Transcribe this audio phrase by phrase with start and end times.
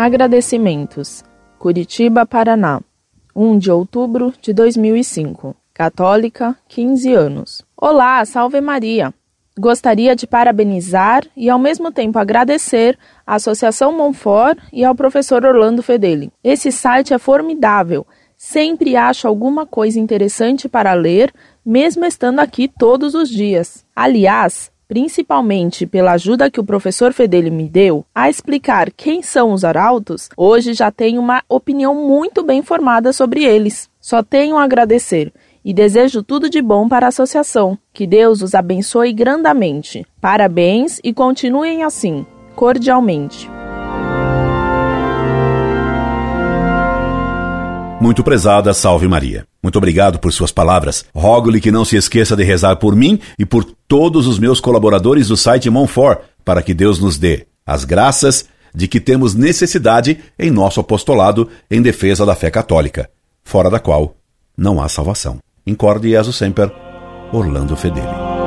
[0.00, 1.24] Agradecimentos.
[1.58, 2.80] Curitiba, Paraná.
[3.34, 5.56] 1 de outubro de 2005.
[5.74, 7.62] Católica, 15 anos.
[7.76, 9.12] Olá, salve Maria!
[9.58, 12.96] Gostaria de parabenizar e ao mesmo tempo agradecer
[13.26, 16.30] à Associação Monfort e ao professor Orlando Fedeli.
[16.44, 18.06] Esse site é formidável.
[18.36, 21.34] Sempre acho alguma coisa interessante para ler,
[21.66, 23.84] mesmo estando aqui todos os dias.
[23.96, 29.64] Aliás, principalmente pela ajuda que o professor Fedeli me deu a explicar quem são os
[29.64, 33.90] arautos, hoje já tenho uma opinião muito bem formada sobre eles.
[34.00, 35.30] Só tenho a agradecer
[35.62, 37.78] e desejo tudo de bom para a associação.
[37.92, 40.06] Que Deus os abençoe grandemente.
[40.20, 42.24] Parabéns e continuem assim,
[42.56, 43.57] cordialmente.
[48.08, 49.46] Muito prezada, salve Maria.
[49.62, 51.04] Muito obrigado por suas palavras.
[51.14, 55.28] Rogo-lhe que não se esqueça de rezar por mim e por todos os meus colaboradores
[55.28, 60.50] do site Monfort, para que Deus nos dê as graças de que temos necessidade em
[60.50, 63.10] nosso apostolado em defesa da fé católica,
[63.44, 64.16] fora da qual
[64.56, 65.38] não há salvação.
[65.66, 66.72] Incorde Jesus Semper,
[67.30, 68.37] Orlando Fedeli.